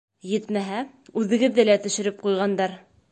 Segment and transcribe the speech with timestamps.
[0.27, 0.79] Етмәһә,
[1.21, 2.75] үҙегеҙҙе лә төшөрөп ҡуйғандар.